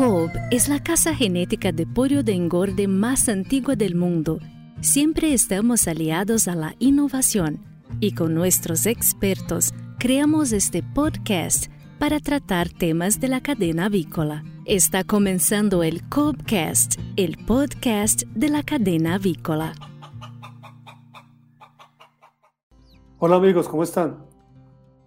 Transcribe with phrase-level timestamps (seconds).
[0.00, 4.38] Cobb es la casa genética de pollo de engorde más antigua del mundo.
[4.80, 7.62] Siempre estamos aliados a la innovación
[8.00, 14.42] y con nuestros expertos creamos este podcast para tratar temas de la cadena avícola.
[14.64, 19.74] Está comenzando el Cobbcast, el podcast de la cadena avícola.
[23.18, 24.24] Hola amigos, ¿cómo están?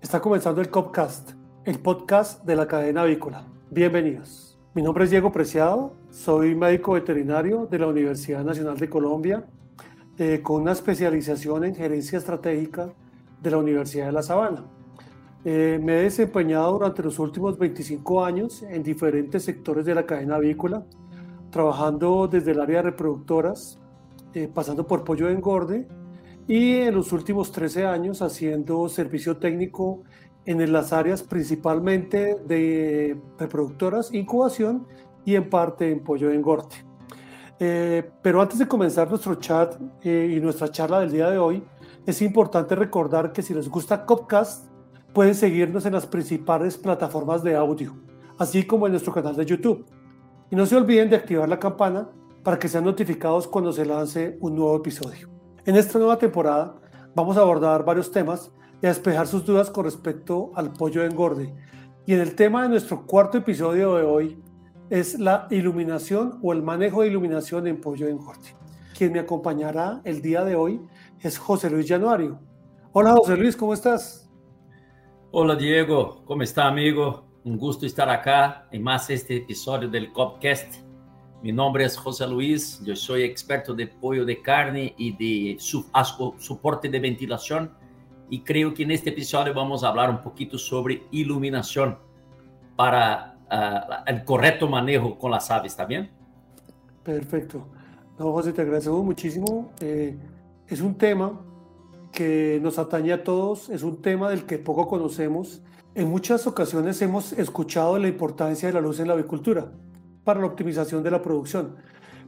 [0.04, 1.32] Está comenzando el Cobbcast,
[1.66, 3.48] el podcast de la cadena avícola.
[3.72, 4.53] Bienvenidos.
[4.76, 9.46] Mi nombre es Diego Preciado, soy médico veterinario de la Universidad Nacional de Colombia,
[10.18, 12.92] eh, con una especialización en gerencia estratégica
[13.40, 14.66] de la Universidad de La Sabana.
[15.46, 20.38] Eh, me he desempeñado durante los últimos 25 años en diferentes sectores de la cadena
[20.38, 20.84] avícola,
[21.52, 23.80] trabajando desde el área de reproductoras,
[24.34, 25.88] eh, pasando por pollo de engorde,
[26.48, 30.02] y en los últimos 13 años haciendo servicio técnico
[30.46, 34.88] en las áreas principalmente de reproductoras, incubación
[35.26, 36.76] y en parte en pollo de engorde.
[37.60, 41.64] Eh, pero antes de comenzar nuestro chat eh, y nuestra charla del día de hoy,
[42.06, 44.68] es importante recordar que si les gusta Copcast,
[45.14, 47.96] pueden seguirnos en las principales plataformas de audio,
[48.38, 49.86] así como en nuestro canal de YouTube.
[50.50, 52.10] Y no se olviden de activar la campana
[52.44, 55.30] para que sean notificados cuando se lance un nuevo episodio.
[55.66, 56.76] En esta nueva temporada
[57.16, 58.52] vamos a abordar varios temas
[58.84, 61.54] y a despejar sus dudas con respecto al pollo de engorde.
[62.06, 64.44] Y en el tema de nuestro cuarto episodio de hoy
[64.90, 68.54] es la iluminación o el manejo de iluminación en pollo de engorde.
[68.94, 70.82] Quien me acompañará el día de hoy
[71.22, 72.38] es José Luis Januario.
[72.92, 74.30] Hola José Luis, ¿cómo estás?
[75.32, 77.24] Hola Diego, ¿cómo está amigo?
[77.46, 80.84] Un gusto estar acá en más este episodio del Copcast.
[81.42, 85.14] Mi nombre es José Luis, yo soy experto de pollo de carne y
[85.54, 85.86] de su,
[86.38, 87.82] soporte de ventilación
[88.30, 91.98] y creo que en este episodio vamos a hablar un poquito sobre iluminación
[92.76, 96.10] para uh, el correcto manejo con las aves, ¿está bien?
[97.04, 97.68] Perfecto.
[98.18, 99.72] No, José, te agradezco muchísimo.
[99.82, 100.16] Eh,
[100.68, 101.40] es un tema
[102.12, 105.62] que nos atañe a todos, es un tema del que poco conocemos.
[105.96, 109.72] En muchas ocasiones hemos escuchado la importancia de la luz en la avicultura
[110.24, 111.76] para la optimización de la producción,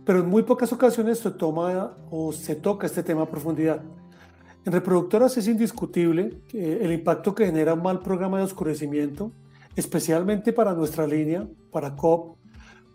[0.04, 3.82] pero en muy pocas ocasiones se toma o se toca este tema a profundidad.
[4.66, 9.32] En reproductoras es indiscutible el impacto que genera un mal programa de oscurecimiento,
[9.76, 12.36] especialmente para nuestra línea, para COP,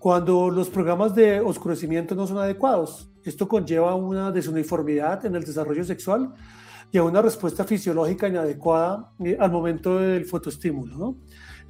[0.00, 3.08] cuando los programas de oscurecimiento no son adecuados.
[3.22, 6.34] Esto conlleva una desuniformidad en el desarrollo sexual
[6.90, 11.14] y a una respuesta fisiológica inadecuada eh, al momento del fotoestímulo.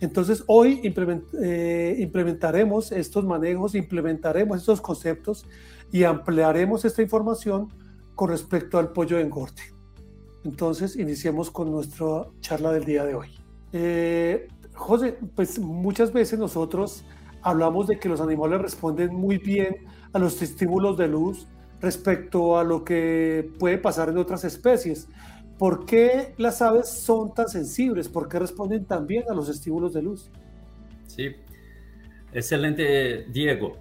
[0.00, 5.44] Entonces, hoy eh, implementaremos estos manejos, implementaremos estos conceptos
[5.92, 7.68] y ampliaremos esta información
[8.14, 9.79] con respecto al pollo de engorde.
[10.44, 13.28] Entonces, iniciemos con nuestra charla del día de hoy.
[13.72, 17.04] Eh, José, pues muchas veces nosotros
[17.42, 21.46] hablamos de que los animales responden muy bien a los estímulos de luz
[21.80, 25.08] respecto a lo que puede pasar en otras especies.
[25.58, 28.08] ¿Por qué las aves son tan sensibles?
[28.08, 30.30] ¿Por qué responden tan bien a los estímulos de luz?
[31.06, 31.30] Sí,
[32.32, 33.76] excelente, Diego.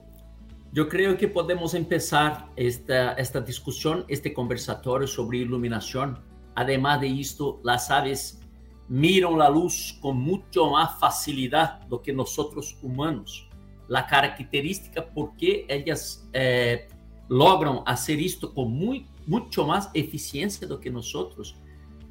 [0.72, 6.20] Yo creo que podemos empezar esta, esta discusión, este conversatorio sobre iluminación
[6.60, 8.42] Además de esto, las aves
[8.90, 13.48] miran la luz con mucho más facilidad que nosotros humanos.
[13.88, 16.90] La característica por qué ellas eh,
[17.30, 21.56] logran hacer esto con muy, mucho más eficiencia que nosotros.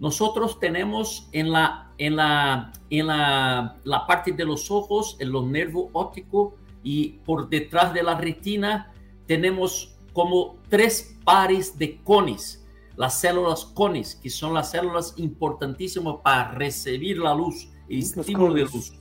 [0.01, 5.45] Nosotros tenemos en la, en la, en la, la parte de los ojos, en los
[5.45, 8.95] nervios ópticos y por detrás de la retina
[9.27, 12.58] tenemos como tres pares de cones
[12.99, 18.63] las células cones, que son las células importantísimas para recibir la luz, el estímulo de
[18.63, 18.93] luz.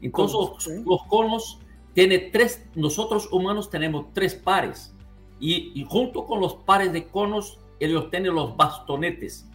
[0.00, 1.58] Entonces, los conos
[1.94, 4.94] tiene tres, nosotros humanos tenemos tres pares,
[5.40, 9.48] y, junto con los pares de conos, ellos tienen los bastonetes.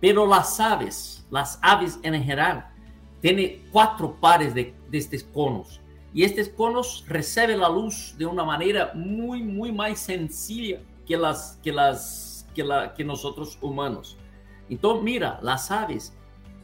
[0.00, 2.70] Pero las aves, las aves en general,
[3.20, 5.80] tienen cuatro pares de, de estos conos.
[6.14, 11.58] Y estos conos reciben la luz de una manera muy, muy más sencilla que las,
[11.62, 14.16] que las que, nosotros humanos.
[14.68, 16.14] Entonces, mira, las aves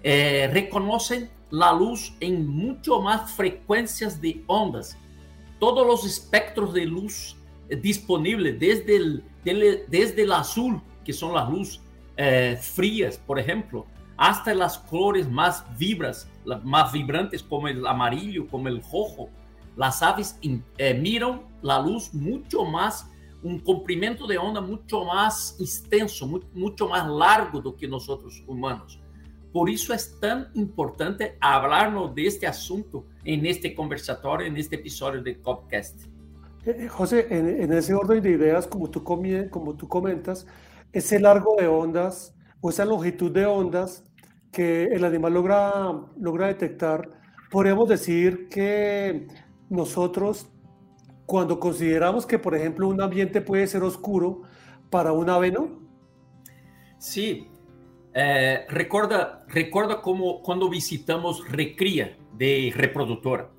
[0.02, 4.96] eh, reconocen la luz en mucho más frecuencias de ondas.
[5.58, 7.36] Todos los espectros de luz
[7.68, 9.24] eh, disponibles, desde el,
[9.88, 11.80] desde el azul, que son las luz
[12.16, 13.86] eh, frías, por ejemplo,
[14.16, 16.28] hasta las colores más vibras,
[16.64, 19.28] más vibrantes como el amarillo, como el rojo.
[19.76, 20.38] Las aves
[21.00, 23.08] miran la luz mucho más
[23.42, 29.00] un comprimento de onda mucho más extenso, mucho más largo do que nosotros humanos.
[29.52, 35.22] Por eso es tan importante hablarnos de este asunto en este conversatorio, en este episodio
[35.22, 36.02] de Copcast.
[36.66, 40.46] Eh, eh, José, en, ese orden de ideas, como tú, como tú comentas,
[40.92, 44.04] ese largo de ondas o esa longitud de ondas
[44.52, 47.10] que el animal logra, logra detectar,
[47.50, 49.28] podríamos decir que
[49.70, 50.48] nosotros,
[51.28, 54.44] cuando consideramos que, por ejemplo, un ambiente puede ser oscuro
[54.88, 55.78] para un ave, ¿no?
[56.96, 57.50] Sí.
[58.14, 63.50] Eh, recuerda, recuerda como cuando visitamos recría de reproductora.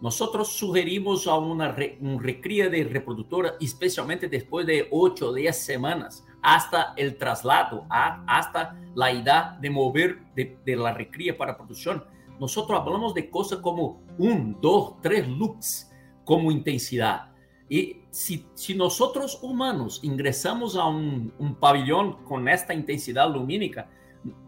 [0.00, 6.24] Nosotros sugerimos a una un recría de reproductora, especialmente después de 8 o 10 semanas,
[6.40, 12.02] hasta el traslado, hasta la edad de mover de, de la recría para producción.
[12.40, 15.87] Nosotros hablamos de cosas como 1, 2, 3 lux
[16.28, 17.32] como intensidad.
[17.70, 18.44] Y si,
[18.76, 23.88] nosotros humanos ingresamos a un, un pabellón con esta intensidad lumínica,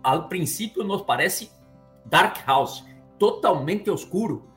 [0.03, 1.49] al principio nos parece
[2.05, 2.85] dark house,
[3.19, 4.51] totalmente oscuro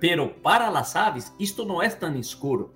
[0.00, 2.72] pero para las aves esto no es tan escuro.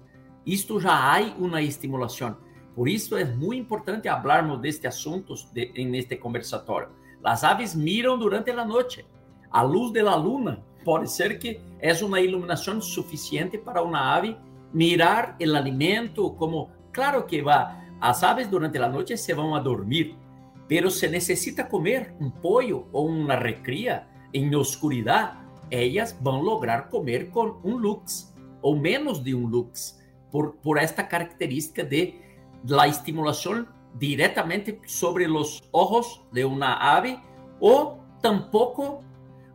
[0.47, 2.39] Esto ya hay una estimulación.
[2.77, 6.91] Por eso es muy importante hablarnos de este asunto en este conversatorio.
[7.21, 9.05] Las aves miran durante la noche.
[9.51, 14.37] A luz de la luna puede ser que es una iluminación suficiente para una ave
[14.73, 19.61] mirar el alimento como, claro que va, las aves durante la noche se van a
[19.61, 20.15] dormir,
[20.69, 25.39] pero se necesita comer un pollo o una recría en oscuridad.
[25.71, 29.99] Ellas van a lograr comer con un lux o menos de un lux
[30.31, 32.21] por, por esta característica de
[32.67, 37.21] la estimulación directamente sobre los ojos de una ave
[37.61, 39.03] o tampoco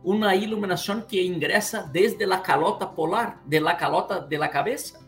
[0.02, 5.00] una iluminación que ingresa desde la calota polar, de la calota de la cabeza.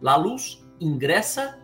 [0.00, 1.58] La luz ingresa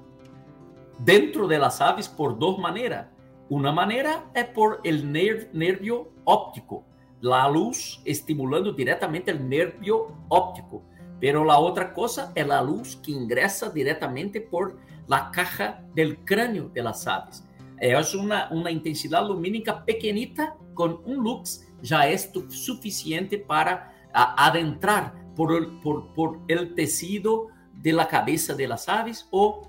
[0.99, 3.07] dentro de las aves por dos maneras.
[3.49, 6.85] Una manera es por el nervio óptico,
[7.21, 10.83] la luz estimulando directamente el nervio óptico,
[11.21, 14.77] pero la otra cosa es la luz que ingresa directamente por
[15.09, 17.43] la caja del cráneo de las aves.
[17.81, 25.53] Es una, una intensidad lumínica pequeñita con un lux ya es suficiente para adentrar por
[25.55, 29.69] el, por, tejido de la cabeza de las aves o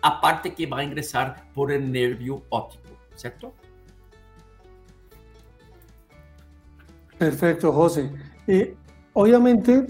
[0.00, 3.52] aparte que va a ingresar por el nervio óptico, ¿cierto?
[7.18, 8.10] Perfecto, José.
[8.46, 8.74] Eh,
[9.12, 9.86] obviamente,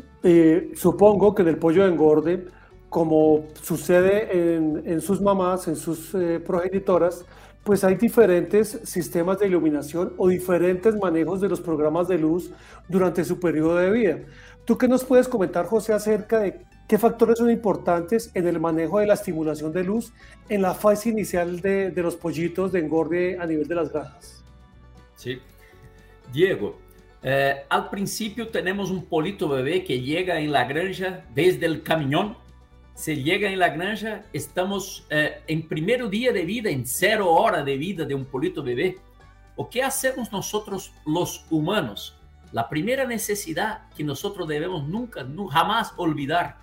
[0.75, 2.47] supongo que en el pollo de engorde,
[2.89, 7.25] como sucede en, sus mamás, en sus eh, progenitoras,
[7.65, 12.51] pues hay diferentes sistemas de iluminación o diferentes manejos de los programas de luz
[12.89, 14.19] durante su periodo de vida.
[14.65, 18.99] ¿Tú qué nos puedes comentar, José, acerca de qué factores son importantes en el manejo
[18.99, 20.13] de la estimulación de luz
[20.49, 24.45] en la fase inicial de, los pollitos de engorde a nivel de las granjas?
[25.17, 25.39] Sí.
[26.33, 26.79] Diego,
[27.23, 32.37] eh, al principio tenemos un polito bebé que llega en la granja desde el camión.
[32.95, 37.65] Se llega en la granja, estamos eh, en primer día de vida, en cero hora
[37.65, 38.99] de vida de un polito bebé.
[39.57, 42.17] ¿O qué hacemos nosotros los humanos?
[42.53, 46.59] La primera necesidad que nosotros debemos nunca, jamás olvidar,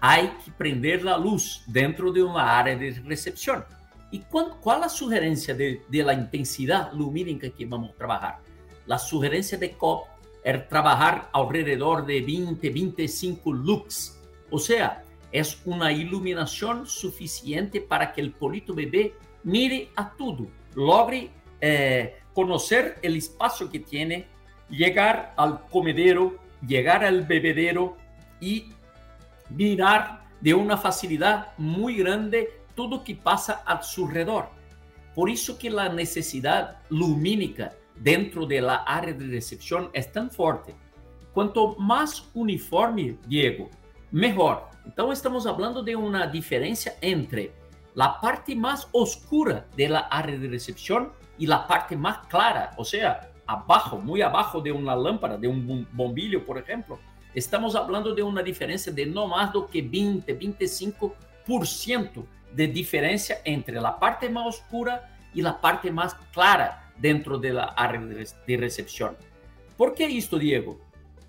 [0.00, 3.64] hay que prender la luz dentro de una área de recepción.
[4.10, 8.38] ¿Y cuál, cuál la sugerencia de, de la intensidad lumínica que vamos a trabajar?
[8.86, 10.06] la sugerencia de COP
[10.42, 14.18] es trabajar alrededor de 20, 25 lux.
[14.50, 15.02] O sea,
[15.38, 19.14] es una iluminación suficiente para que el polito bebé
[19.44, 24.26] mire a todo, logre eh, conocer el espacio que tiene,
[24.70, 27.98] llegar al comedero, llegar al bebedero
[28.40, 28.72] y
[29.50, 34.48] mirar de una facilidad muy grande todo lo que pasa a su alrededor.
[35.14, 40.74] Por eso que la necesidad lumínica dentro de la área de recepción es tan fuerte.
[41.34, 43.68] Cuanto más uniforme, Diego,
[44.10, 44.75] mejor.
[44.86, 47.52] Entonces estamos hablando de una diferencia entre
[47.94, 52.84] la parte más oscura de la área de recepción y la parte más clara, o
[52.84, 56.98] sea, abajo, muy abajo de una lámpara, de un bombillo, por ejemplo.
[57.34, 63.80] Estamos hablando de una diferencia de no más do que 20, 25% de diferencia entre
[63.80, 69.16] la parte más oscura y la parte más clara dentro de la área de recepción.
[69.76, 70.85] ¿Por qué esto, Diego?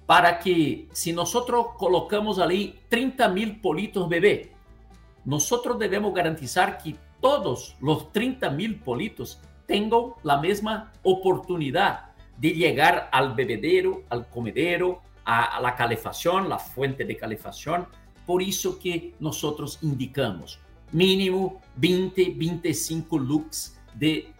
[0.07, 4.53] Para que si nosotros colocamos ahí 30 mil politos bebé,
[5.25, 12.05] nosotros debemos garantizar que todos los 30 mil politos tengan la misma oportunidad
[12.37, 17.85] de llegar al bebedero, al comedero, a, la calefacción, la fuente de calefacción.
[18.25, 20.59] Por eso que nosotros indicamos
[20.93, 24.31] mínimo 20, 25 lux de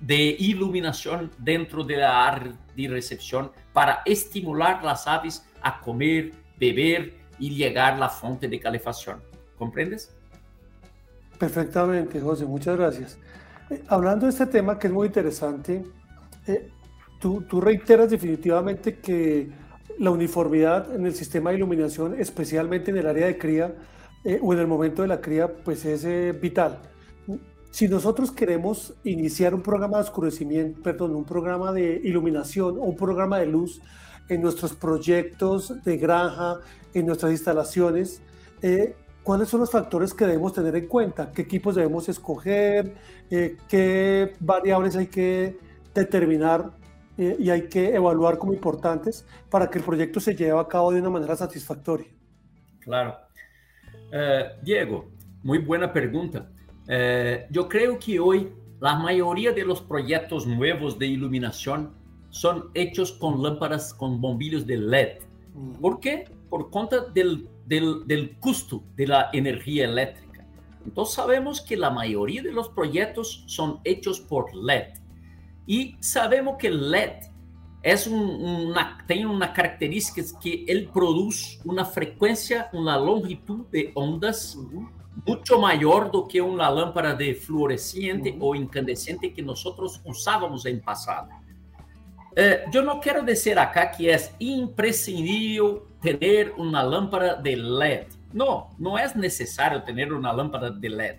[0.00, 7.14] de iluminación dentro de la área de recepción para estimular las aves a comer, beber
[7.38, 9.20] y llegar a la fuente de calefacción.
[9.56, 10.14] ¿Comprendes?
[11.38, 13.18] Perfectamente, José, muchas gracias.
[13.70, 15.84] Eh, hablando de este tema que es muy interesante,
[16.46, 16.68] eh,
[17.20, 19.48] tú, tú reiteras definitivamente que
[19.98, 23.74] la uniformidad en el sistema de iluminación, especialmente en el área de cría
[24.24, 26.80] eh, o en el momento de la cría, pues es vital.
[27.78, 32.96] Si nosotros queremos iniciar un programa de oscurecimiento, perdón, un programa de iluminación o un
[32.96, 33.80] programa de luz
[34.28, 36.58] en nuestros proyectos de granja,
[36.92, 38.20] en nuestras instalaciones,
[38.62, 41.30] eh, ¿cuáles son los factores que debemos tener en cuenta?
[41.30, 42.96] ¿Qué equipos debemos escoger?
[43.30, 45.56] Eh, ¿Qué variables hay que
[45.94, 46.72] determinar
[47.16, 50.90] eh, y hay que evaluar como importantes para que el proyecto se lleve a cabo
[50.90, 52.08] de una manera satisfactoria?
[52.80, 53.16] Claro.
[54.64, 55.12] Diego,
[55.44, 56.50] muy buena pregunta.
[57.50, 58.48] Yo creo que hoy
[58.80, 61.92] la mayoría de los proyectos nuevos de iluminación
[62.30, 65.18] son hechos con lámparas, con bombillos de LED.
[65.80, 66.30] ¿Por qué?
[66.48, 70.46] Por cuenta del, del, del costo de la energía eléctrica.
[70.84, 74.94] Entonces sabemos que la mayoría de los proyectos son hechos por LED.
[75.66, 77.12] Y sabemos que LED
[77.82, 84.58] es un, una, tiene una característica que él produce una frecuencia, una longitud de ondas
[85.26, 91.28] mucho mayor do que una lámpara de fluorescente o incandescente que nosotros usábamos en pasado.
[92.36, 98.06] Eh, yo no quiero decir acá que es imprescindible tener una lámpara de LED.
[98.32, 101.16] No, no es necesario tener una lámpara de LED.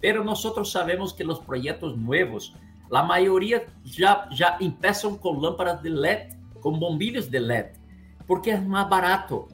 [0.00, 2.54] Pero nosotros sabemos que los proyectos nuevos,
[2.90, 7.66] la mayoría ya, ya empiezan con lámparas de LED, con bombillos de LED,
[8.26, 9.48] porque es más barato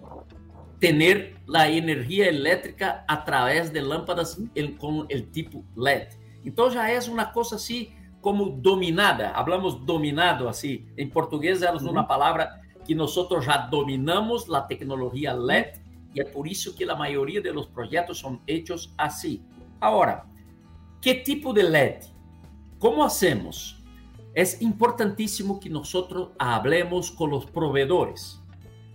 [0.79, 4.39] tener la energía eléctrica a través de lámparas
[4.79, 6.09] con el tipo LED.
[6.45, 9.31] Entonces ya es una cosa así como dominada.
[9.31, 10.87] Hablamos dominado así.
[10.97, 15.79] En portugués es una palabra que nosotros ya dominamos la tecnología LED
[16.15, 19.43] y es por eso que la mayoría de los proyectos son hechos así.
[19.81, 20.27] Ahora,
[21.01, 22.05] ¿qué tipo de LED?
[22.79, 23.83] ¿Cómo hacemos?
[24.35, 28.41] Es importantísimo que nosotros hablemos con los proveedores.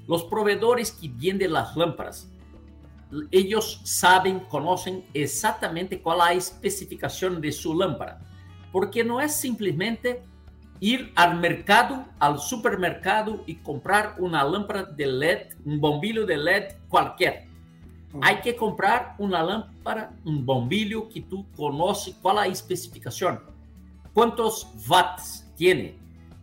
[0.10, 2.30] Los proveedores que venden las lámparas,
[3.32, 8.20] ellos saben, conocen exactamente cuál es la especificación de su lámpara
[8.72, 10.24] porque no es simplemente
[10.80, 16.64] ir al mercado, al supermercado y comprar una lámpara de LED, un bombillo de LED
[16.88, 17.48] cualquier.
[18.22, 23.42] Hay que comprar una lámpara, un bombillo que tú conoces cuál es la especificación,
[24.14, 25.96] cuántos watts tiene,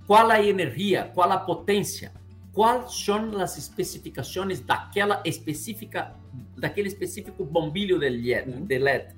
[0.07, 2.13] cuál es la energía, cuál es la potencia,
[2.57, 6.17] cuáles son las especificaciones de aquella específica,
[6.57, 8.47] de aquel específico bombillo de LED.
[8.67, 9.15] De LED.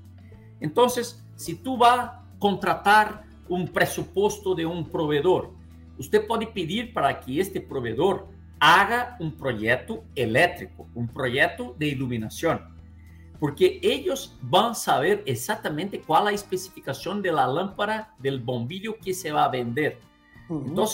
[0.60, 5.52] Entonces, si tú vas contratar um pressuposto de um provedor.
[5.96, 8.28] Você pode pedir para que este provedor
[8.60, 12.60] haga um projeto elétrico, um projeto de iluminação,
[13.38, 19.50] porque eles vão saber exatamente qual a especificação da lâmpada, do bombilho que se vai
[19.50, 19.98] vender.
[20.50, 20.84] Então,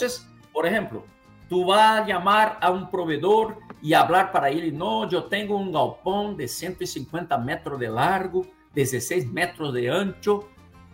[0.53, 1.05] por exemplo,
[1.49, 6.33] tu vai chamar a um provedor e falar para ele: não, eu tenho um galpão
[6.33, 10.47] de 150 metros de largo, 16 metros de ancho,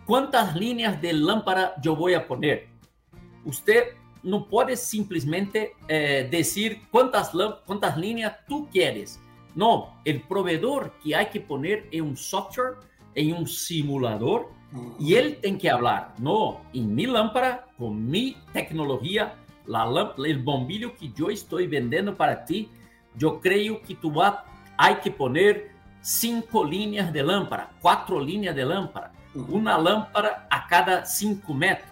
[0.04, 2.68] ¿Cuántas líneas de lámpara yo voy a poner?
[3.44, 3.94] Usted
[4.24, 7.30] no puede simplemente eh, decir cuántas,
[7.64, 9.20] cuántas líneas tú quieres.
[9.54, 12.78] No, el proveedor que hay que poner en un software,
[13.14, 14.50] en un simulador,
[14.98, 20.94] y él tiene que hablar, no, en mi lámpara, con mi tecnología, la, el bombillo
[20.94, 22.68] que yo estoy vendiendo para ti,
[23.16, 24.34] yo creo que vas,
[24.76, 31.04] hay que poner cinco líneas de lámpara, cuatro líneas de lámpara uma lâmpada a cada
[31.04, 31.88] 5 metros,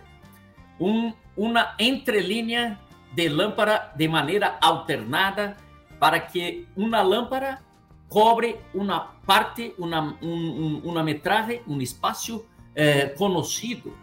[0.79, 2.79] um, uma entrelinha
[3.13, 5.57] de lâmpada de maneira alternada
[5.99, 7.61] para que uma lâmpada
[8.09, 13.97] cobre uma parte, uma, um, uma metragem, um espaço eh, conhecido.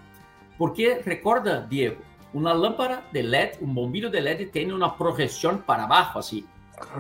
[0.58, 2.02] Porque, recorda, Diego,
[2.34, 6.46] uma lâmpada de LED, um bombilho de LED tem uma projeção para baixo, assim.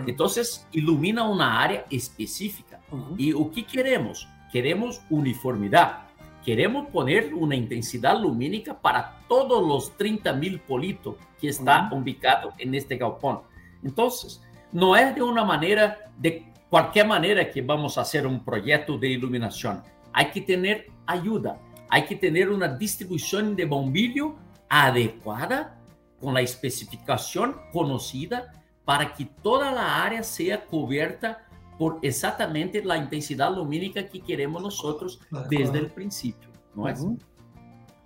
[0.08, 0.28] Então,
[0.74, 2.80] ilumina uma área específica.
[3.18, 4.28] E o que queremos?
[4.52, 6.08] Queremos uniformidade.
[6.48, 12.74] queremos poner una intensidad lumínica para todos los 30 mil politos que está ubicado en
[12.74, 13.42] este galpón.
[13.84, 14.42] Entonces,
[14.72, 19.10] no es de una manera, de cualquier manera que vamos a hacer un proyecto de
[19.10, 19.84] iluminación.
[20.14, 24.36] Hay que tener ayuda, hay que tener una distribución de bombillo
[24.70, 25.80] adecuada
[26.20, 28.54] con la especificación conocida
[28.86, 31.46] para que toda la área sea cubierta
[31.78, 35.20] por exatamente a intensidade lumínica que queremos nós
[35.50, 36.94] desde o princípio, não é?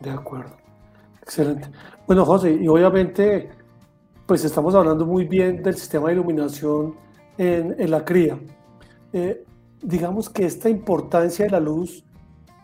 [0.02, 0.58] De acordo.
[1.22, 1.70] Excelente.
[2.08, 3.50] Bueno, José, y obviamente,
[4.26, 6.96] pues estamos hablando muy bien del sistema de iluminación
[7.38, 8.40] en, en la cría.
[9.14, 9.46] Eh,
[9.82, 12.04] digamos que esta importancia de la luz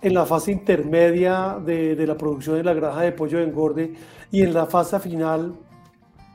[0.02, 3.94] en la fase intermedia de, de, la producción de la granja de pollo de engorde
[4.32, 5.56] y en la fase final,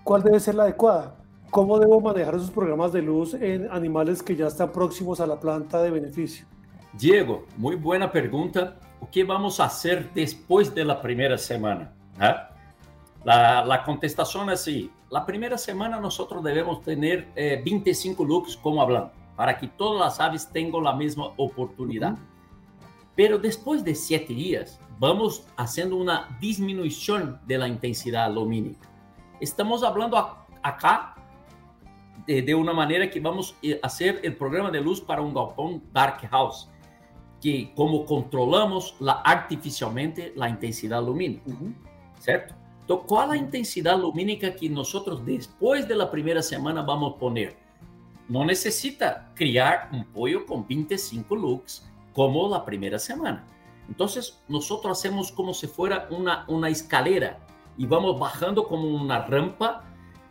[0.04, 1.16] ¿cuál debe ser la adecuada?
[1.50, 5.38] ¿Cómo debo manejar esos programas de luz en animales que ya están próximos a la
[5.38, 6.46] planta de beneficio?
[6.94, 8.78] Diego, muy buena pregunta.
[9.10, 11.92] ¿Qué vamos a hacer después de la primera semana?
[12.20, 12.34] ¿Eh?
[13.24, 14.90] La, la, contestación es así.
[15.10, 20.20] La primera semana nosotros debemos tener eh, 25 looks, como hablando, para que todas las
[20.20, 22.12] aves tengan la misma oportunidad.
[22.12, 22.31] Uh -huh.
[23.14, 28.88] Pero después de siete días, vamos haciendo una disminución de la intensidad lumínica.
[29.40, 30.16] Estamos hablando
[30.62, 31.14] acá
[32.26, 35.82] de, de, una manera que vamos a hacer el programa de luz para un galpón
[35.92, 36.68] dark house,
[37.40, 41.74] que como controlamos la, artificialmente la intensidad lumínica, uh -huh.
[42.20, 42.54] ¿cierto?
[42.80, 47.18] Entonces, ¿cuál es la intensidad lumínica que nosotros después de la primera semana vamos a
[47.18, 47.56] poner?
[48.28, 53.46] No necesita criar un pollo con 25 lux, como la primera semana.
[53.88, 57.38] Entonces, nosotros hacemos como si fuera una, escalera
[57.76, 59.84] y vamos bajando como una rampa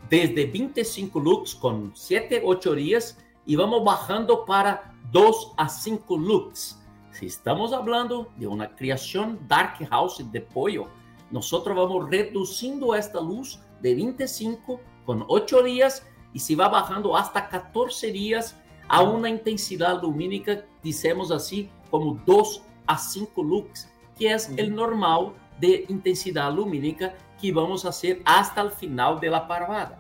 [0.10, 6.80] desde 25 lux con 7, 8 días y vamos bajando para 2 a 5 lux.
[7.12, 10.88] Si estamos hablando de una creación dark house de pollo,
[11.30, 17.50] nosotros vamos reduciendo esta luz de 25 con 8 días y se va bajando hasta
[17.50, 18.58] 14 días
[18.92, 25.32] a una intensidad lumínica, decimos así, como 2 a 5 lux, que es el normal
[25.62, 29.98] de intensidad lumínica que vamos a hacer hasta el final de la parvada.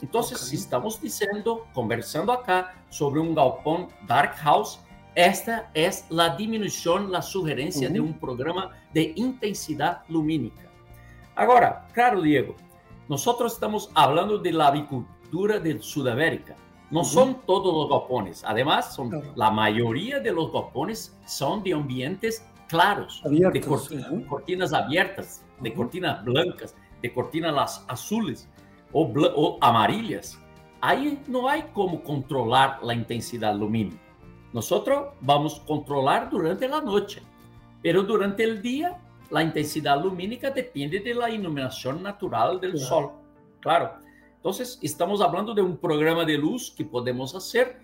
[0.00, 0.58] Entonces, okay.
[0.58, 4.78] estamos diciendo, conversando acá sobre un galpón dark house,
[5.16, 7.94] esta es la disminución, la sugerencia uh -huh.
[7.94, 10.70] de un programa de intensidad lumínica.
[11.34, 12.54] Ahora, claro, Diego,
[13.08, 16.54] nosotros estamos hablando de la avicultura de Sudamérica.
[16.90, 17.06] No uh -huh.
[17.06, 18.44] son todos los galpones.
[18.44, 19.32] Además, son, claro.
[19.36, 25.76] la mayoría de los galpones son de ambientes claros, de cortinas, abiertas, de uh -huh.
[25.76, 28.48] cortinas blancas, de cortinas azules
[28.92, 30.40] o, o, amarillas.
[30.80, 34.00] Ahí no hay como controlar la intensidad lumínica.
[34.52, 37.22] Nosotros vamos a controlar durante la noche,
[37.82, 38.98] pero durante el día
[39.30, 42.86] la intensidad lumínica depende de la iluminación natural del claro.
[42.86, 43.10] sol.
[43.60, 43.92] Claro.
[44.40, 47.76] Entonces, estamos hablando de un programa de luz que podemos hacer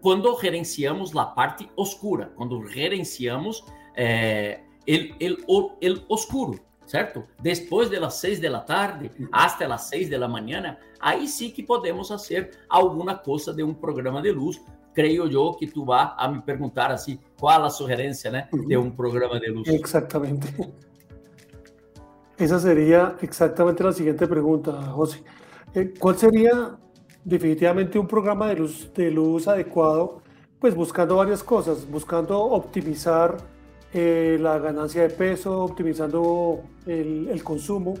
[0.00, 5.38] cuando gerenciamos la parte oscura, cuando gerenciamos eh, el, el,
[5.80, 7.24] el, oscuro, ¿cierto?
[7.40, 11.52] Después de las 6 de la tarde hasta las 6 de la mañana, ahí sí
[11.52, 14.60] que podemos hacer alguna cosa de un programa de luz.
[14.92, 18.66] Creo yo que tú vas a me perguntar así, ¿cuál es la sugerencia ¿no?
[18.66, 19.68] de un programa de luz?
[19.68, 20.48] Exactamente.
[22.36, 25.22] Esa sería exactamente la siguiente pregunta, José.
[25.76, 26.78] Eh, ¿Cuál sería
[27.22, 30.22] definitivamente un programa de luz, de luz adecuado?
[30.58, 33.36] Pues buscando varias cosas, buscando optimizar
[33.92, 37.92] eh, la ganancia de peso, optimizando el, el consumo,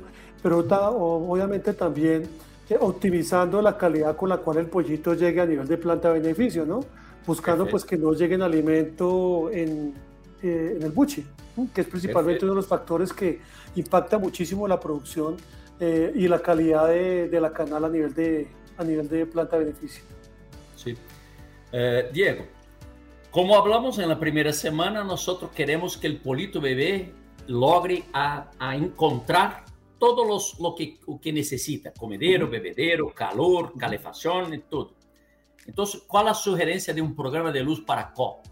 [0.42, 2.22] pero ta, obviamente también
[2.70, 6.20] eh, optimizando la calidad con la cual el pollito llegue a nivel de planta de
[6.20, 6.80] beneficio, ¿no?
[7.26, 7.70] Buscando Perfecto.
[7.72, 9.92] pues que no llegue en alimento en,
[10.42, 11.26] eh, en el buche,
[11.74, 12.46] que es principalmente Perfecto.
[12.46, 13.38] uno de los factores que
[13.74, 15.36] impacta muchísimo la producción
[15.80, 19.56] eh, y la calidad de, de, la canal a nivel de, a nivel de planta
[19.56, 20.02] beneficio.
[20.74, 20.94] Sí.
[21.72, 22.44] Eh, Diego,
[23.30, 27.12] como hablamos en la primera semana, nosotros queremos que el polito bebé
[27.46, 29.64] logre a, a encontrar
[29.98, 34.94] todo los, lo, que, lo que necesita, comedero, bebedero, calor, calefacción y todo.
[35.66, 38.46] Entonces, ¿cuál es la sugerencia de un programa de luz para COP?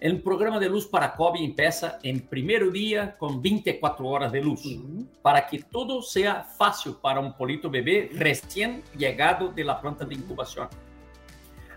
[0.00, 4.64] El programa de luz para COVID empieza en primer día con 24 horas de luz,
[4.64, 5.06] uh -huh.
[5.20, 10.14] para que todo sea fácil para un polito bebé recién llegado de la planta de
[10.14, 10.68] incubación.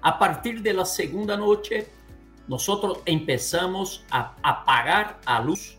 [0.02, 1.90] A partir de la segunda noche,
[2.48, 5.76] nosotros empezamos a apagar a luz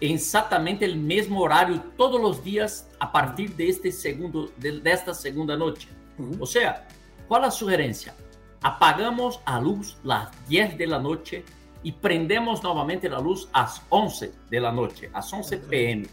[0.00, 5.12] exactamente el mismo horario todos los días a partir de, este segundo, de, de esta
[5.12, 5.88] segunda noche.
[6.18, 6.36] Uh -huh.
[6.38, 6.86] O sea,
[7.26, 8.14] ¿cuál es la sugerencia?
[8.62, 11.44] Apagamos a luz las 10 de la noche
[11.82, 16.06] y prendemos nuevamente la luz a las 11 de la noche, a las 11 pm.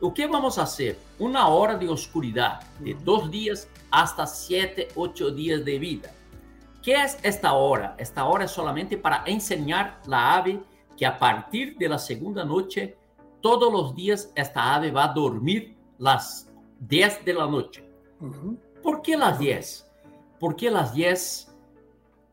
[0.00, 0.98] ¿O qué vamos a hacer?
[1.18, 6.10] Una hora de oscuridad, de dos días hasta 7, 8 días de vida.
[6.82, 7.96] ¿Qué es esta hora?
[7.98, 10.60] Esta hora es solamente para enseñar la ave
[10.96, 12.96] que a partir de la segunda noche,
[13.40, 17.88] todos los días esta ave va a dormir las 10 de la noche.
[18.20, 18.58] Uh -huh.
[18.82, 19.90] ¿Por qué las 10?
[20.38, 21.53] Porque las 10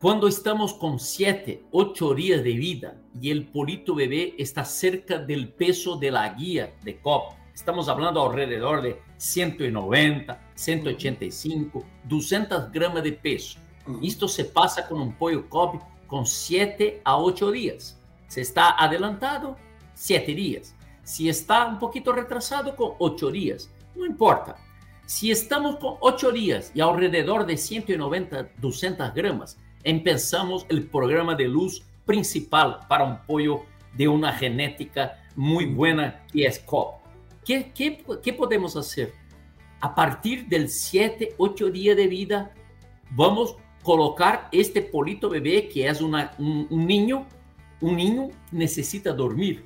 [0.02, 5.50] cuando estamos con 7, 8 días de vida y el polito bebé está cerca del
[5.50, 13.12] peso de la guía de COP, estamos hablando alrededor de 190, 185, 200 gramas de
[13.12, 13.60] peso.
[14.02, 17.96] Esto se pasa con un pollo Kobe con 7 a 8 días.
[18.26, 19.56] Se está adelantado,
[19.94, 20.74] 7 días.
[21.04, 23.70] Si está un poquito retrasado, con 8 días.
[23.94, 24.56] No importa.
[25.06, 31.48] Si estamos con 8 días y alrededor de 190, 200 gramas, empezamos el programa de
[31.48, 33.62] luz principal para un pollo
[33.94, 37.00] de una genética muy buena que es COP.
[37.44, 39.12] ¿Qué, qué, qué podemos hacer?
[39.80, 42.52] A partir del 7, 8 días de vida,
[43.10, 47.26] vamos a colocar este polito bebé que es una, un, un niño,
[47.80, 49.64] un niño necesita dormir.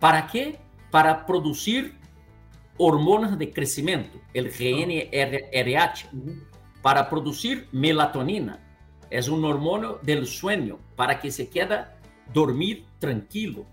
[0.00, 0.58] ¿Para qué?
[0.90, 1.94] Para producir
[2.76, 6.10] hormonas de crecimiento, el GNRH,
[6.82, 8.63] para producir melatonina.
[9.14, 11.84] Es un hormono del sueño para que se quede
[12.32, 13.64] dormir tranquilo.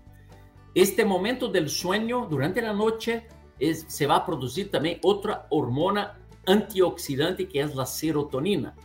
[0.72, 3.26] Este momento del sueño durante la noche
[3.58, 8.76] es, se va a producir también otra hormona antioxidante que es la serotonina.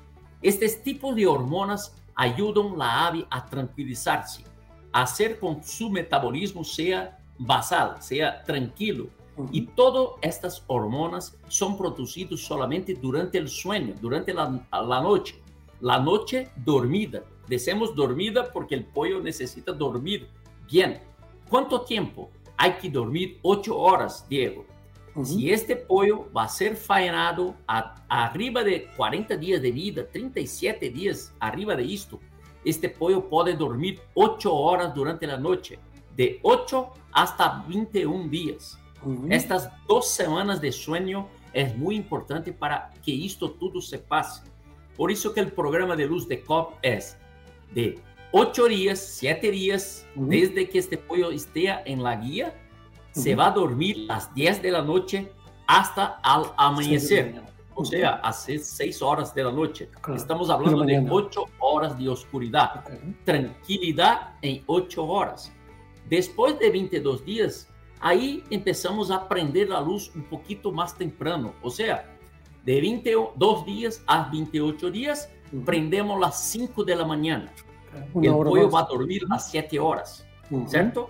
[0.41, 4.43] Estos tipos de hormonas ayudan a la ave a tranquilizarse,
[4.91, 9.09] a hacer con su metabolismo sea basal, sea tranquilo.
[9.51, 15.39] Y todas estas hormonas son producidas solamente durante el sueño, durante la, la noche.
[15.79, 17.23] La noche dormida.
[17.47, 20.27] Decimos dormida porque el pollo necesita dormir
[20.69, 20.99] bien.
[21.49, 22.29] ¿Cuánto tiempo?
[22.57, 24.65] Hay que dormir 8 horas, Diego.
[25.23, 30.89] Si este pollo va a ser faenado a, arriba de 40 días de vida, 37
[30.91, 32.19] días arriba de esto,
[32.63, 35.79] este pollo puede dormir 8 horas durante la noche,
[36.15, 38.77] de 8 hasta 21 días.
[39.29, 44.43] Estas dos semanas de sueño es muy importante para que esto todo se pase.
[44.97, 47.17] Por eso que el programa de luz de COP es
[47.73, 47.99] de
[48.31, 52.53] 8 días, 7 días, desde que este pollo esté en la guía,
[53.11, 55.31] se va a dormir las 10 de la noche
[55.67, 57.41] hasta al amanecer.
[57.75, 59.89] O sea, hace 6 horas de la noche.
[60.15, 62.83] Estamos hablando de 8 horas de oscuridad.
[63.23, 65.53] Tranquilidad en 8 horas.
[66.09, 71.53] Después de 22 días, ahí empezamos a prender la luz un poquito más temprano.
[71.61, 72.16] O sea,
[72.67, 75.31] de 22 días a 28 días,
[75.65, 77.49] prendemos las 5 de la mañana.
[78.21, 80.27] el pollo va a dormir las 7 horas,
[80.65, 81.09] ¿cierto?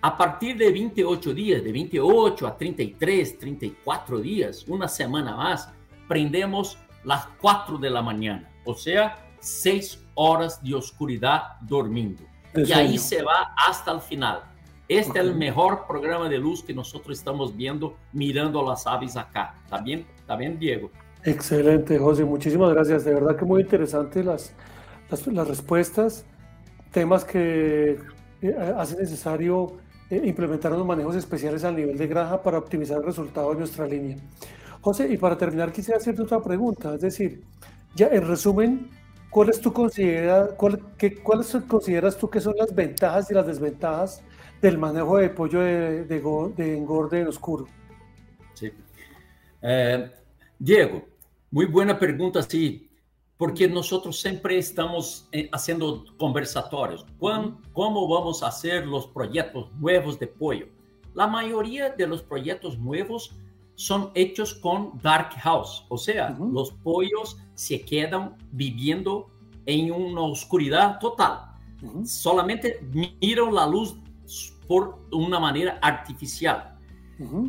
[0.00, 5.68] A partir de 28 días, de 28 a 33, 34 días, una semana más,
[6.08, 12.22] prendemos las 4 de la mañana, o sea, 6 horas de oscuridad durmiendo.
[12.54, 14.42] y ahí se va hasta el final.
[14.88, 19.18] Este es el mejor programa de luz que nosotros estamos viendo mirando a las aves
[19.18, 19.54] acá.
[19.62, 20.06] ¿Está bien?
[20.18, 20.90] ¿Está Diego?
[21.24, 22.24] Excelente, José.
[22.24, 23.04] Muchísimas gracias.
[23.04, 24.54] De verdad que muy interesantes las,
[25.10, 26.24] las, las respuestas,
[26.90, 27.98] temas que
[28.40, 29.76] eh, hace necesario
[30.08, 33.86] eh, implementar unos manejos especiales al nivel de granja para optimizar el resultado de nuestra
[33.86, 34.16] línea.
[34.80, 37.42] José, y para terminar quisiera hacerte otra pregunta, es decir,
[37.94, 38.88] ya en resumen,
[39.28, 44.22] ¿cuáles tú considera, cuál, qué, ¿cuáles consideras tú que son las ventajas y las desventajas
[44.60, 47.66] del manejo de pollo de, de, de engorde en oscuro?
[48.54, 48.70] Sí.
[49.62, 50.10] Eh,
[50.58, 51.04] Diego,
[51.50, 52.90] muy buena pregunta, sí,
[53.36, 57.06] porque nosotros siempre estamos eh, haciendo conversatorios.
[57.18, 60.66] ¿Cómo vamos a hacer los proyectos nuevos de pollo?
[61.14, 63.36] La mayoría de los proyectos nuevos
[63.76, 69.30] son hechos con dark house, o sea, los pollos se quedan viviendo
[69.66, 71.42] en una oscuridad total.
[72.04, 72.80] Solamente
[73.20, 73.96] miran la luz
[74.68, 76.78] por una manera artificial.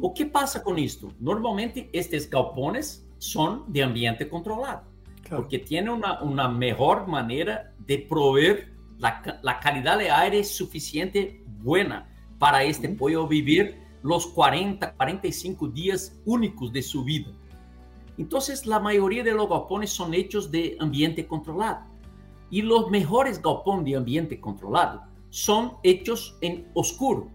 [0.01, 1.13] ¿O qué pasa con esto?
[1.19, 4.89] Normalmente estos galpones son de ambiente controlado
[5.29, 12.10] porque tiene una, una, mejor manera de proveer la, la, calidad de aire suficiente buena
[12.39, 17.32] para este pollo vivir los 40, 45 días únicos de su vida.
[18.17, 21.86] Entonces, la mayoría de los galpones son hechos de ambiente controlado.
[22.49, 27.29] Y los mejores galpones de ambiente controlado son hechos en oscuro.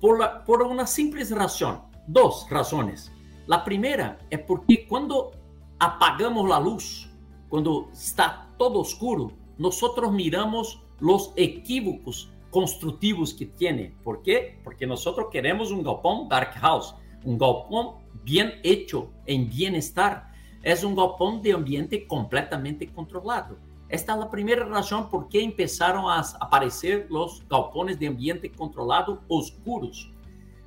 [0.00, 1.82] Por, una simple razón.
[2.06, 3.10] Dos razones.
[3.46, 5.32] La primera es porque cuando
[5.78, 7.10] apagamos la luz,
[7.48, 13.94] cuando está todo oscuro, nosotros miramos los equívocos constructivos que tiene.
[14.04, 14.60] ¿Por qué?
[14.62, 20.32] Porque nosotros queremos un galpón dark house, un galpón bien hecho, en bienestar.
[20.62, 23.56] Es un galpón de ambiente completamente controlado.
[23.88, 29.22] Esta es la primera razón por qué empezaron a aparecer los galpones de ambiente controlado
[29.28, 30.10] oscuros.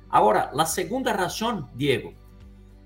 [0.08, 2.12] Ahora, la segunda razón, Diego,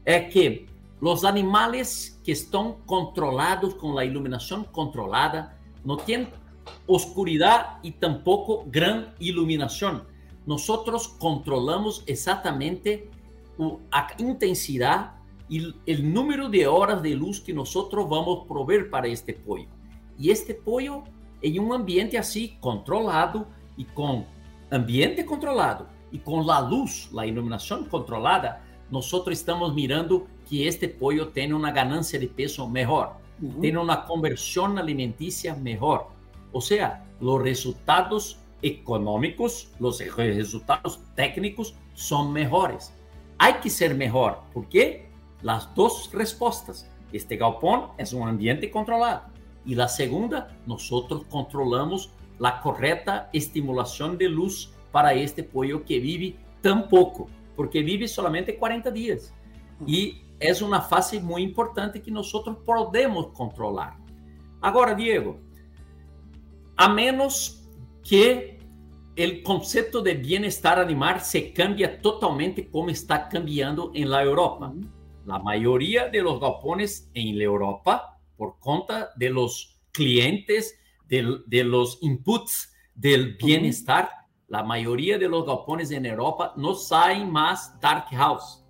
[0.05, 0.67] es que
[1.01, 6.29] los animales que están controlados con la iluminación controlada no tienen
[6.87, 10.05] oscuridad y tampoco gran iluminación.
[10.47, 13.09] Nosotros controlamos exactamente
[13.59, 15.13] la intensidad
[15.49, 19.69] y el número de horas de luz que nosotros vamos a proveer para este pollo.
[20.19, 21.05] Y este pollo
[21.43, 23.47] en un ambiente así, controlado
[23.77, 24.25] y con
[24.71, 31.29] ambiente controlado y con la luz, la iluminación controlada, nosotros estamos mirando que este pollo
[31.29, 33.11] tiene una ganancia de peso mejor,
[33.61, 36.07] tiene una conversión alimenticia mejor.
[36.53, 42.95] O sea, los resultados económicos, los resultados técnicos son mejores.
[43.39, 44.39] Hay que ser mejor.
[44.53, 45.11] ¿Por qué?
[45.43, 46.89] Las dos respuestas.
[47.13, 49.34] Este galpón es un ambiente controlado.
[49.67, 56.37] Y la segunda, nosotros controlamos la correcta estimulación de luz para este pollo que vive
[56.61, 59.35] tan poco, porque vive solamente 40 días.
[59.87, 63.97] Y es una fase muy importante que nosotros podemos controlar.
[64.61, 65.39] Ahora, Diego,
[66.77, 67.69] a menos
[68.03, 68.59] que
[69.17, 74.73] el concepto de bienestar animal se cambie totalmente como está cambiando en la Europa.
[75.25, 81.99] La mayoría de los galpones en la Europa, por cuenta de los clientes, de, los
[82.03, 84.11] inputs del bienestar,
[84.49, 88.65] la mayoría de los galpones en Europa no saben más dark house.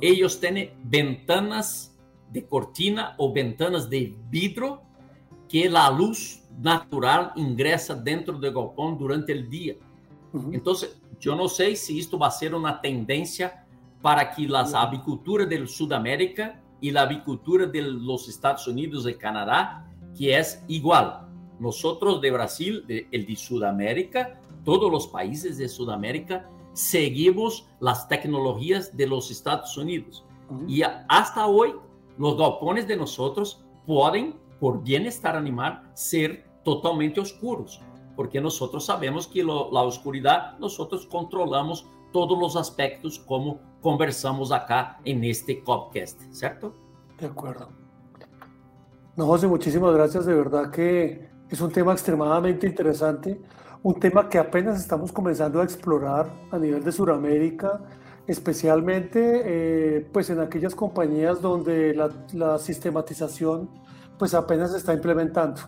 [0.00, 1.96] Ellos tienen ventanas
[2.30, 4.82] de cortina o ventanas de vidrio
[5.48, 9.74] que la luz natural ingresa dentro del galpón durante el día.
[10.52, 13.64] Entonces, yo no sé si esto va a ser una tendencia
[14.02, 19.90] para que las aviculturas de Sudamérica y la avicultura de los Estados Unidos y Canadá,
[20.16, 21.26] que es igual.
[21.58, 28.96] Nosotros de Brasil, de, el de Sudamérica, todos los países de Sudamérica, seguimos las tecnologías
[28.96, 30.24] de los Estados Unidos.
[30.68, 31.74] Y hasta hoy,
[32.18, 37.80] los galpones de nosotros pueden, por bienestar animal, ser totalmente oscuros,
[38.14, 41.86] porque nosotros sabemos que la oscuridad, nosotros controlamos
[42.16, 46.72] todos los aspectos como conversamos acá en este podcast, ¿cierto?
[47.20, 47.68] De acuerdo.
[49.16, 50.24] No, José, muchísimas gracias.
[50.24, 53.38] De verdad que es un tema extremadamente interesante,
[53.82, 57.82] un tema que apenas estamos comenzando a explorar a nivel de Sudamérica,
[58.26, 61.94] especialmente eh, pues en aquellas compañías donde
[62.32, 63.68] la sistematización
[64.18, 65.60] pues apenas se está implementando.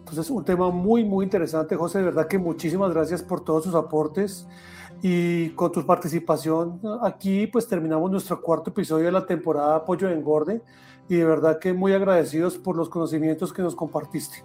[0.00, 1.98] Entonces, un tema muy, muy interesante, José.
[1.98, 4.48] De verdad que muchísimas gracias por todos sus aportes
[5.02, 10.14] y con tu participación aquí, pues terminamos nuestro cuarto episodio de la temporada Apoyo de
[10.14, 10.62] Engorde
[11.08, 14.44] y de verdad que muy agradecidos por los conocimientos que nos compartiste.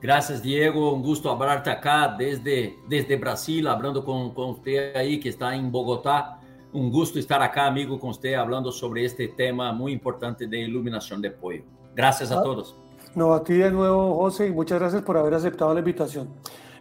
[0.00, 0.94] Gracias, Diego.
[0.94, 5.70] Un gusto hablarte acá desde, desde Brasil, hablando con, con usted ahí que está en
[5.70, 6.40] Bogotá.
[6.72, 11.20] Un gusto estar acá, amigo, con usted, hablando sobre este tema muy importante de iluminación
[11.20, 11.64] de pollo.
[11.94, 12.42] Gracias a ah.
[12.42, 12.76] todos.
[13.14, 16.30] No, a ti de nuevo, José, y muchas gracias por haber aceptado la invitación.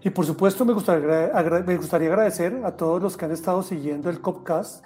[0.02, 1.32] Y por supuesto, me gustaría,
[1.66, 4.86] me gustaría agradecer a todos los que han estado siguiendo el Copcast,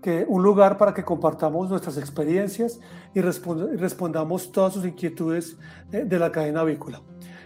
[0.00, 2.78] que un lugar para que compartamos nuestras experiencias
[3.14, 5.56] y respondamos todas sus inquietudes
[5.90, 7.00] de, la cadena avícola.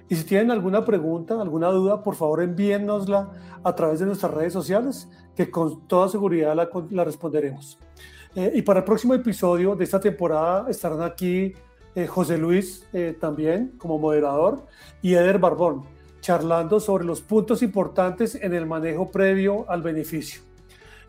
[0.08, 3.30] Y si tienen alguna pregunta, alguna duda, por favor envíennosla
[3.62, 7.78] a través de nuestras redes sociales, que con toda seguridad la, la responderemos.
[8.34, 11.52] Eh, y para el próximo episodio de esta temporada estarán aquí
[11.94, 14.66] eh, José Luis eh, también como moderador
[15.02, 15.82] y Eder Barbón,
[16.28, 20.42] charlando sobre los puntos importantes en el manejo previo al beneficio.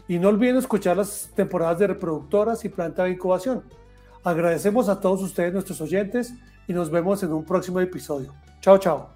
[0.08, 3.64] Y no olviden escuchar las temporadas de reproductoras y planta de incubación.
[4.24, 6.34] Agradecemos a todos ustedes, nuestros oyentes,
[6.70, 8.34] y nos vemos en un próximo episodio.
[8.62, 9.10] Chao, chao.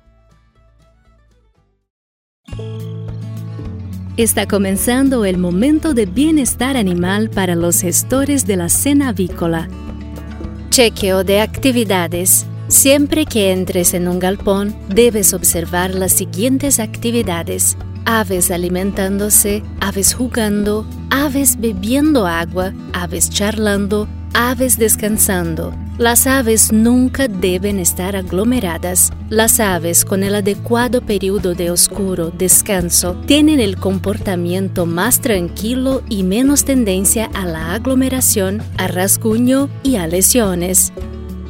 [4.18, 9.70] Está comenzando el momento de bienestar animal para los gestores de la cena avícola
[10.70, 12.46] Chequeo de actividades.
[12.68, 17.78] Siempre que entres en un galpón, debes observar las siguientes actividades.
[18.06, 25.74] Aves alimentándose, aves jugando, aves bebiendo agua, aves charlando, aves descansando.
[26.00, 29.12] Las aves nunca deben estar aglomeradas.
[29.30, 36.24] Las aves con el adecuado periodo de oscuro descanso tienen el comportamiento más tranquilo y
[36.24, 40.92] menos tendencia a la aglomeración, a rasguño y a lesiones.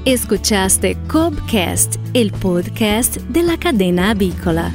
[0.05, 4.69] Escuchaste Cobcast, el podcast de la cadena avícola.